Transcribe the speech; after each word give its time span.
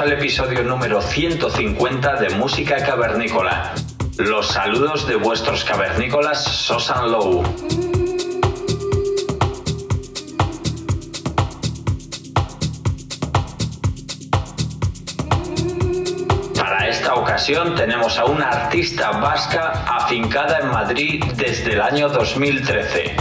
Al 0.00 0.12
episodio 0.12 0.62
número 0.62 1.00
150 1.00 2.16
de 2.20 2.30
Música 2.30 2.76
Cavernícola. 2.76 3.72
Los 4.18 4.48
saludos 4.48 5.08
de 5.08 5.16
vuestros 5.16 5.64
cavernícolas 5.64 6.44
Sosan 6.44 7.10
Low. 7.10 7.42
Para 16.54 16.88
esta 16.88 17.14
ocasión 17.14 17.74
tenemos 17.74 18.18
a 18.18 18.26
una 18.26 18.48
artista 18.48 19.10
vasca 19.12 19.84
afincada 19.86 20.58
en 20.60 20.68
Madrid 20.68 21.24
desde 21.36 21.72
el 21.72 21.80
año 21.80 22.08
2013. 22.08 23.16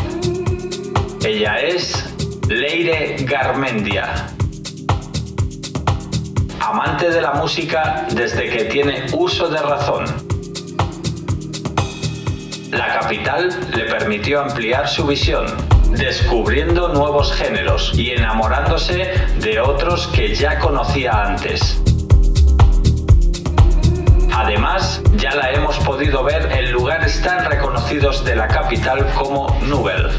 Ella 1.23 1.55
es 1.59 2.14
Leire 2.48 3.16
Garmendia 3.22 4.37
amante 6.68 7.10
de 7.10 7.22
la 7.22 7.32
música 7.32 8.05
desde 8.11 8.50
que 8.50 8.66
tiene 8.66 9.05
uso 9.14 9.48
de 9.48 9.58
razón. 9.58 10.04
La 12.72 13.00
capital 13.00 13.50
le 13.73 13.86
permitió 13.86 14.42
ampliar 14.42 14.88
su 14.89 15.08
visión, 15.08 15.45
descubriendo 15.92 16.89
nuevos 16.89 17.32
géneros 17.33 17.94
y 17.95 18.11
enamorándose 18.11 19.14
de 19.39 19.61
otros 19.61 20.08
que 20.08 20.36
ya 20.36 20.60
conocía 20.60 21.11
antes. 21.23 21.82
Además, 24.34 25.02
ya 25.16 25.36
la 25.36 25.52
hemos 25.52 25.78
podido 25.80 26.23
ver 26.26 26.52
en 26.52 26.72
lugares 26.73 27.22
tan 27.22 27.45
reconocidos 27.45 28.26
de 28.26 28.36
la 28.36 28.48
capital 28.48 29.08
como 29.16 29.58
Nubel. 29.61 30.11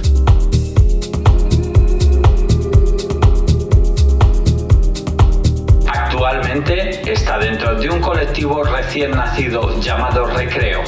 Está 6.66 7.38
dentro 7.38 7.76
de 7.76 7.88
un 7.88 8.00
colectivo 8.00 8.64
recién 8.64 9.12
nacido 9.12 9.78
llamado 9.80 10.26
Recreo, 10.26 10.82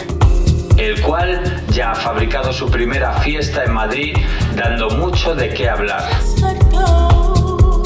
el 0.76 1.00
cual 1.00 1.62
ya 1.69 1.92
ha 1.92 1.94
fabricado 1.94 2.53
su 2.53 2.69
primera 2.69 3.12
fiesta 3.20 3.62
en 3.62 3.72
Madrid 3.72 4.16
dando 4.56 4.91
mucho 4.91 5.32
de 5.36 5.50
qué 5.50 5.69
hablar. 5.69 6.10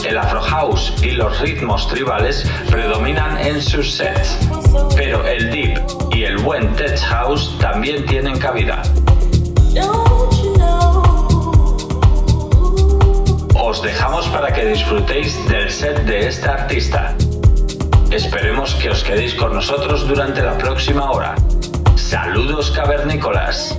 El 0.02 0.16
Afro 0.16 0.40
House 0.40 0.94
y 1.02 1.10
los 1.10 1.38
ritmos 1.40 1.86
tribales 1.88 2.50
predominan 2.70 3.36
en 3.38 3.60
sus 3.60 3.92
sets, 3.92 4.38
pero 4.96 5.26
el 5.26 5.50
deep 5.50 5.78
y 6.10 6.24
el 6.24 6.38
buen 6.38 6.74
tech 6.76 6.98
house 7.00 7.54
también 7.58 8.06
tienen 8.06 8.38
cabida. 8.38 8.82
Os 13.54 13.82
dejamos 13.82 14.26
para 14.28 14.50
que 14.54 14.64
disfrutéis 14.64 15.46
del 15.48 15.70
set 15.70 15.98
de 16.04 16.28
esta 16.28 16.54
artista. 16.54 17.14
Esperemos 18.14 18.76
que 18.76 18.90
os 18.90 19.02
quedéis 19.02 19.34
con 19.34 19.52
nosotros 19.52 20.06
durante 20.06 20.40
la 20.40 20.56
próxima 20.56 21.10
hora. 21.10 21.34
Saludos 21.96 22.70
cavernícolas. 22.70 23.76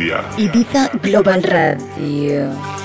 Garmendia. 0.00 0.24
Ibiza 0.38 0.90
Global 1.02 1.42
Radio. 1.42 2.79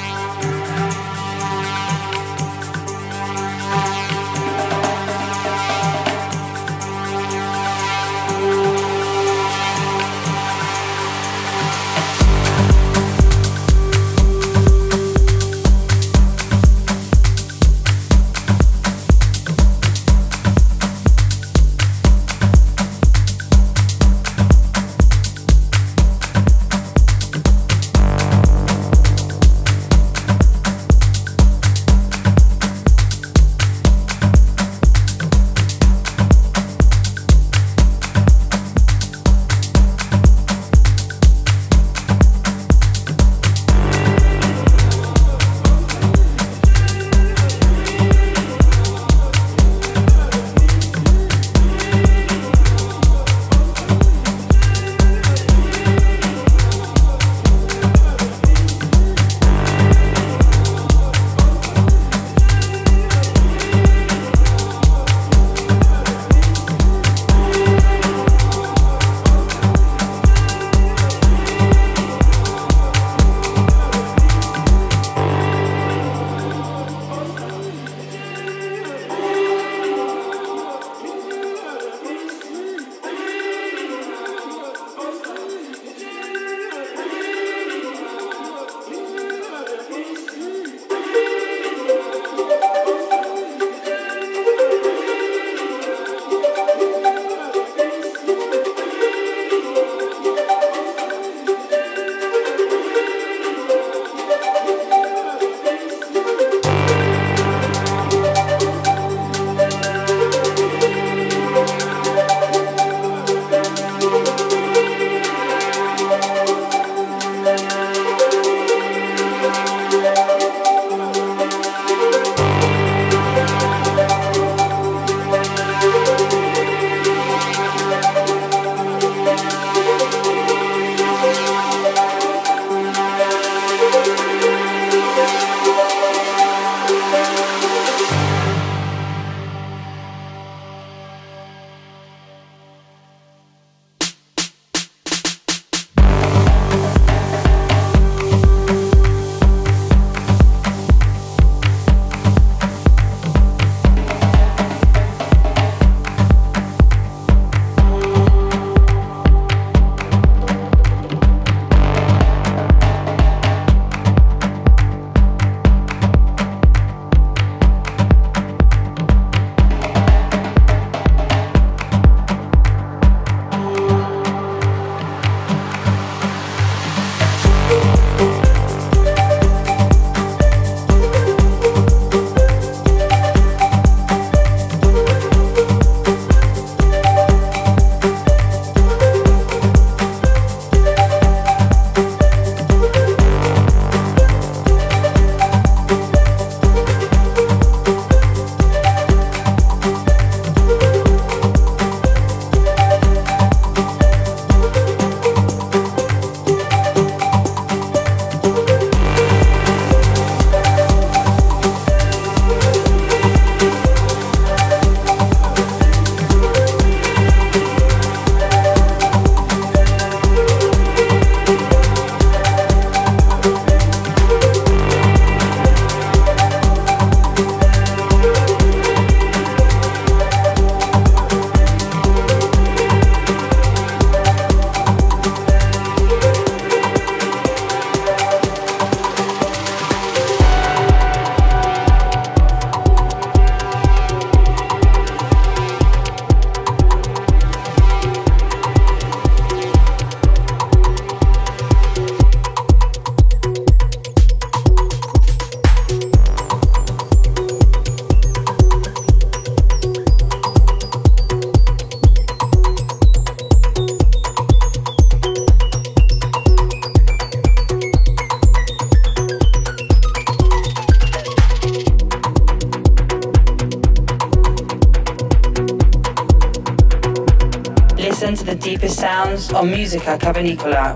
Musica 279.96 280.18
Cavernicola 280.18 280.95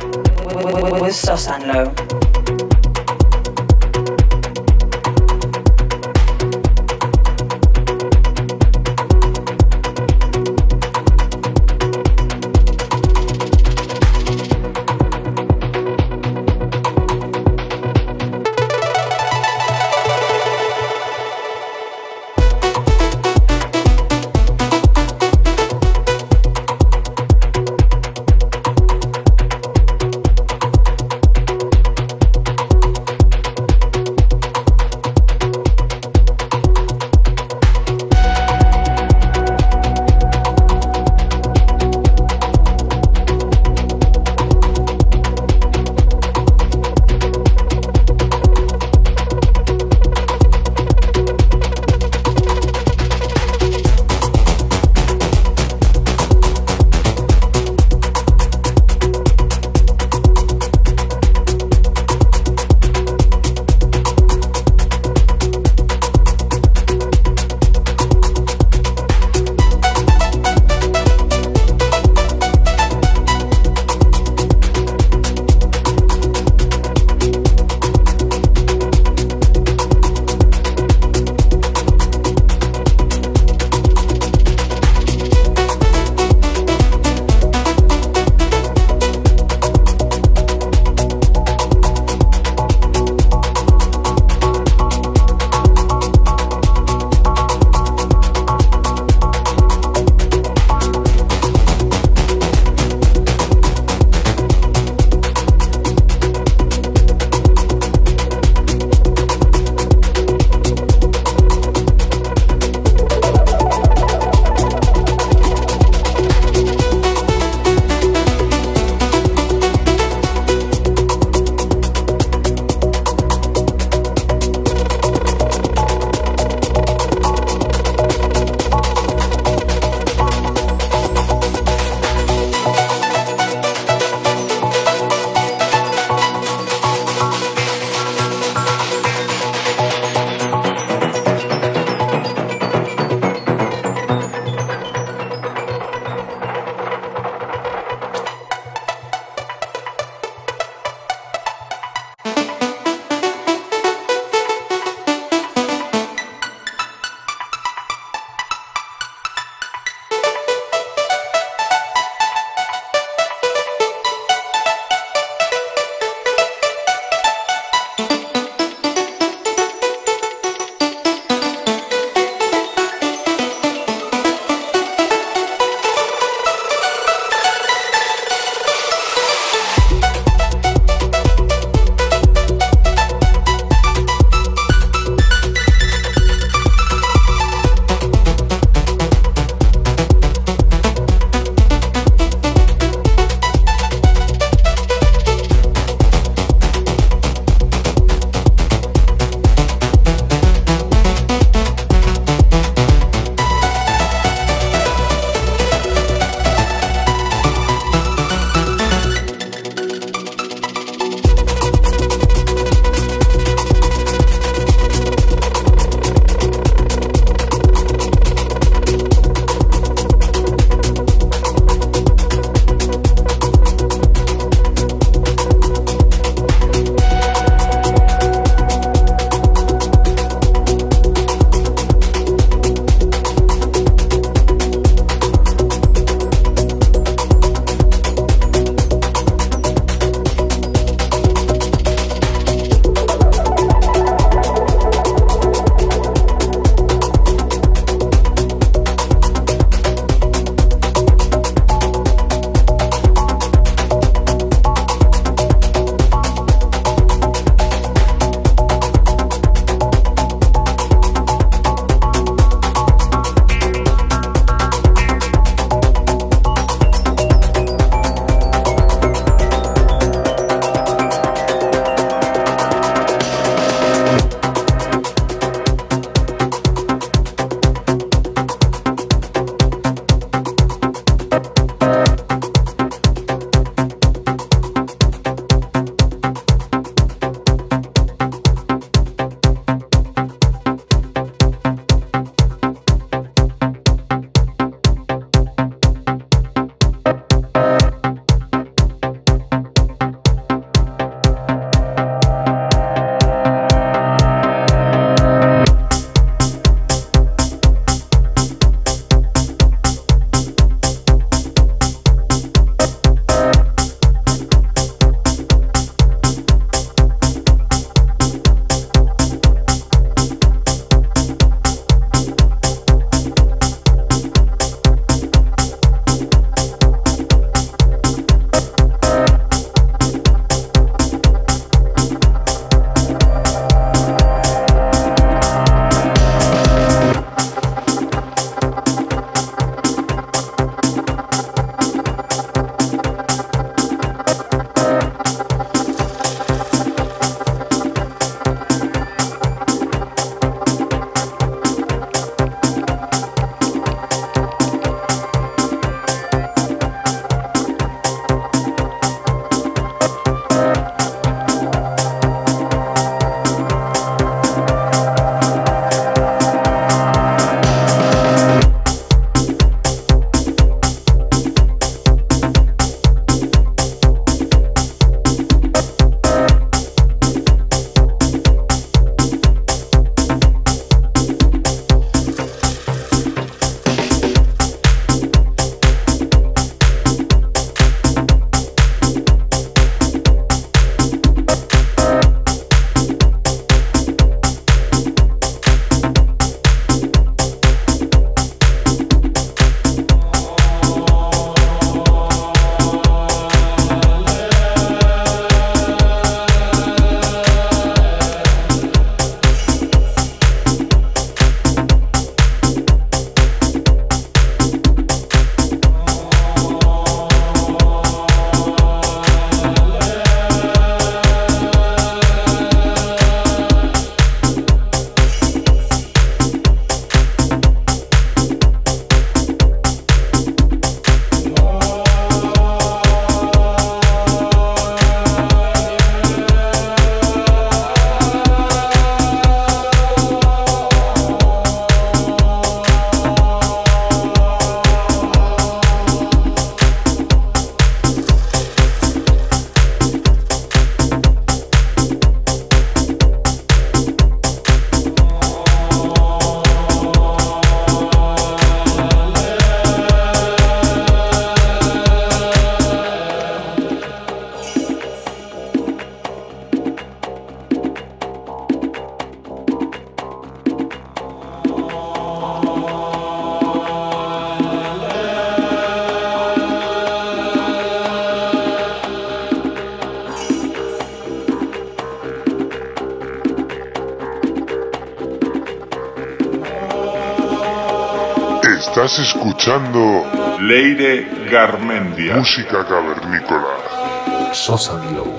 escuchando 489.69 490.58
Leire 490.62 491.45
Garmendia. 491.49 492.38
Música 492.38 492.84
cavernícola. 492.86 494.51
Sosa 494.51 494.97
Glow. 494.97 495.38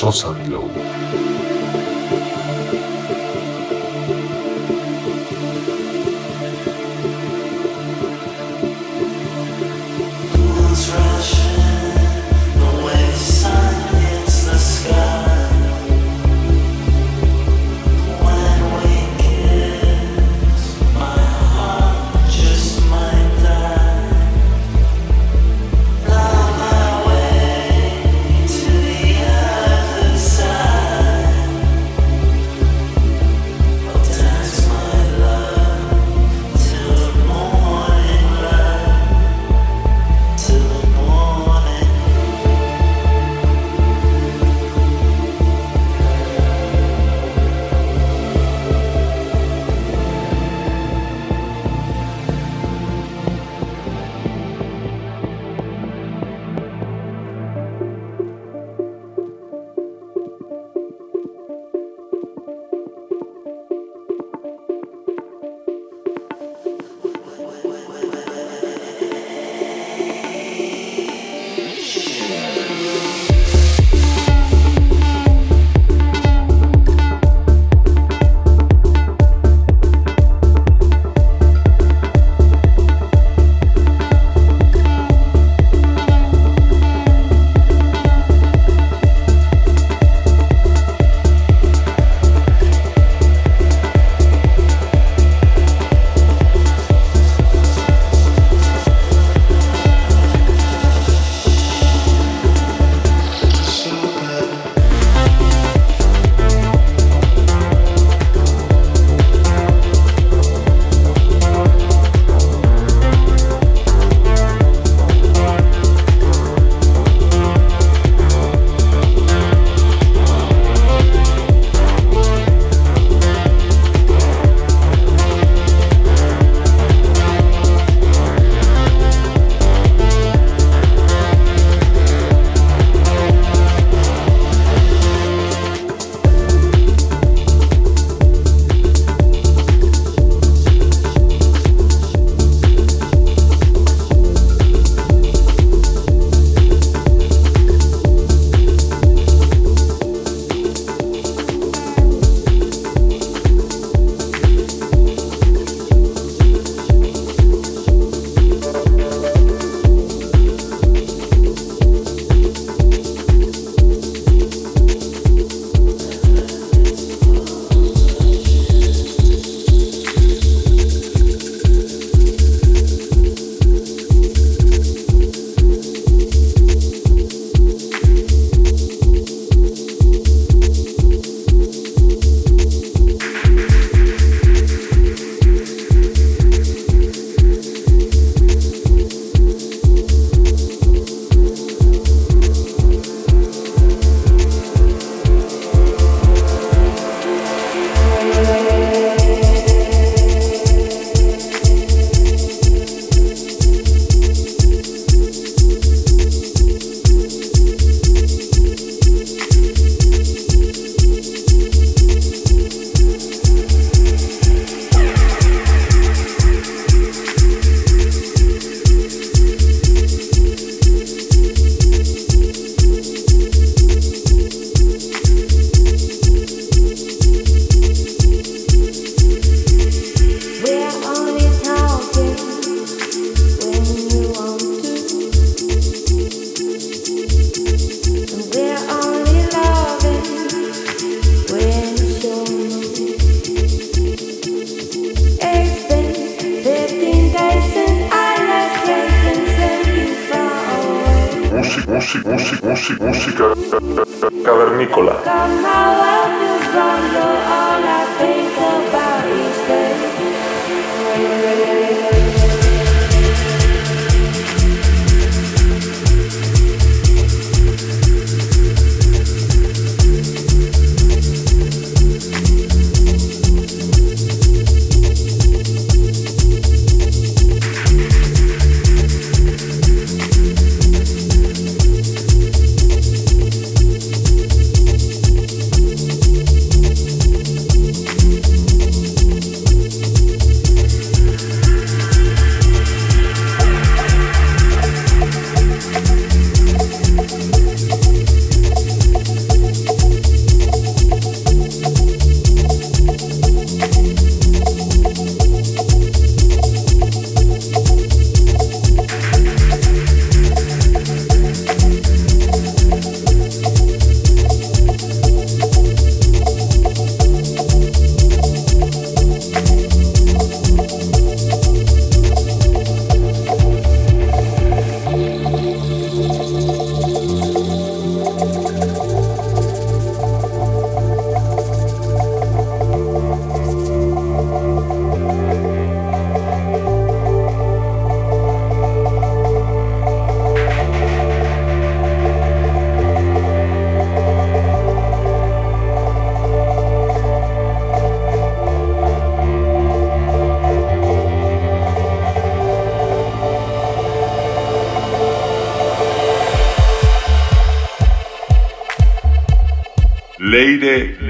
Con 0.00 0.12
Sosa 0.12 0.32
Milo. 0.32 0.91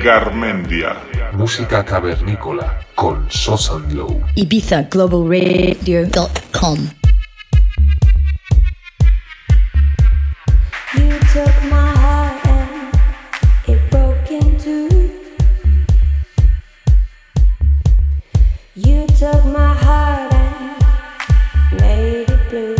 Garmendia. 0.03 0.97
Música 1.33 1.85
cavernícola 1.85 2.81
con 2.97 3.27
Sosa 3.31 3.75
Low. 3.93 4.21
IbizaGlobalRadio.com 4.35 6.79
You 10.99 11.19
took 11.33 11.55
my 11.71 11.93
heart 11.95 12.45
and 12.47 12.93
it 13.69 13.79
broke 13.91 14.29
in 14.29 14.59
two. 14.59 14.89
You 18.75 19.07
took 19.07 19.45
my 19.45 19.73
heart 19.73 20.33
and 20.35 20.83
made 21.81 22.29
it 22.29 22.49
blue. 22.51 22.75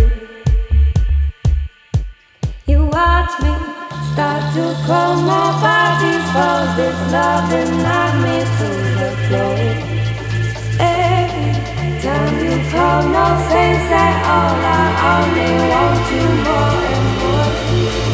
You 2.67 2.87
watched 2.87 3.41
me 3.43 3.72
start 4.13 4.43
to 4.55 4.65
call 4.87 5.17
my 5.23 5.49
body 5.65 6.15
falls 6.33 6.77
this 6.77 6.99
love 7.13 7.45
that 7.51 7.69
knocked 7.85 8.19
me 8.25 8.39
to 8.59 8.69
the 9.01 9.11
floor. 9.25 9.57
Every 10.81 11.91
time 12.05 12.35
you 12.45 12.57
call, 12.73 13.01
no 13.17 13.27
sense 13.49 13.89
at 14.05 14.17
all. 14.35 14.57
I 14.69 14.87
only 15.15 15.53
want 15.71 16.03
you 16.13 16.27
more 16.47 16.83
and 16.93 17.09
more. 17.21 17.53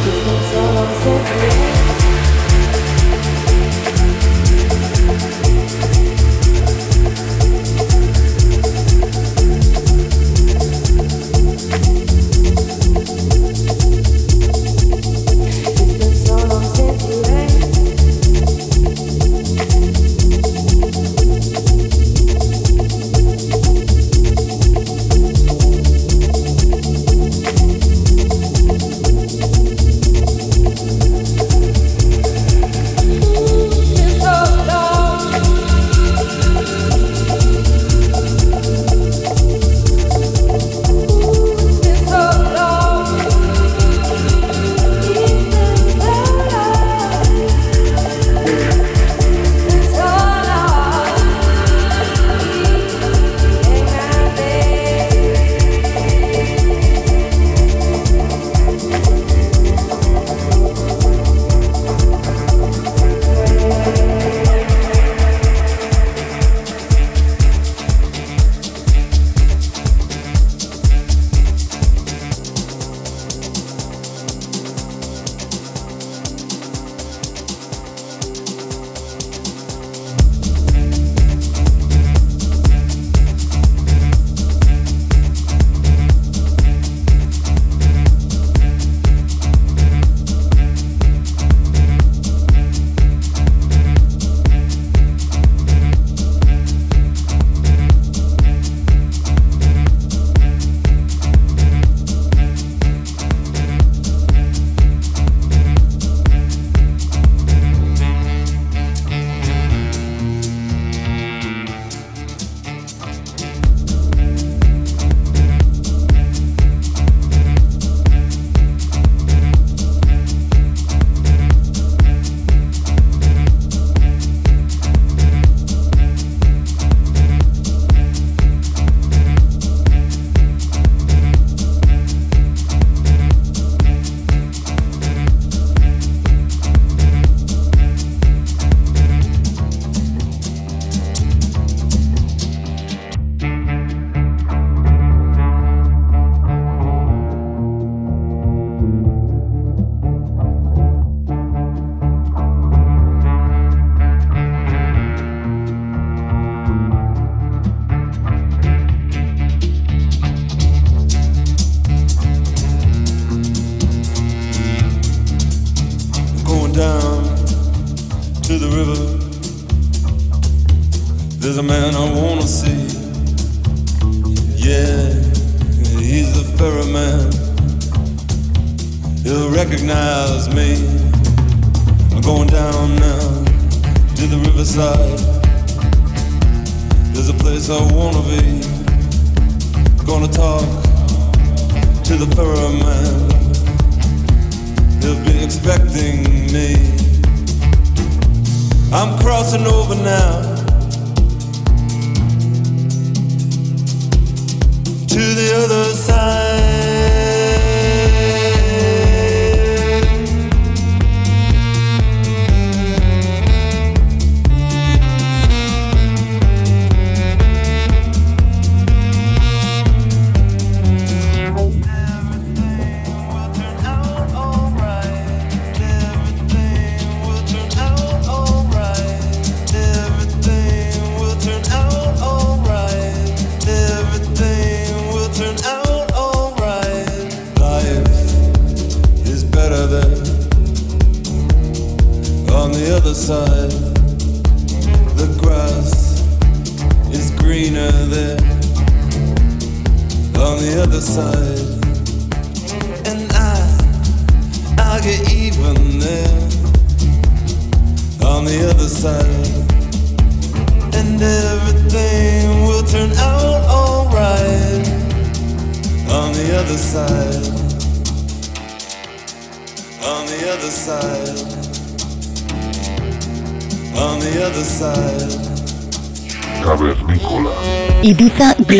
It's 0.07 0.21
been 0.25 0.43
so 0.51 0.61
long 0.77 1.78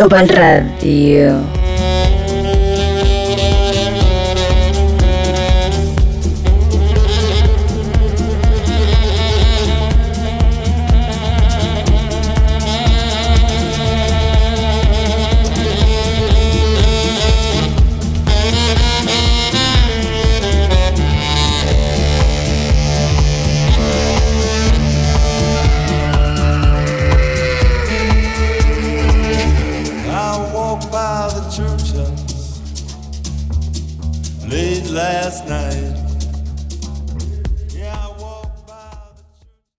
Global 0.09 0.27
Radio. 0.27 1.58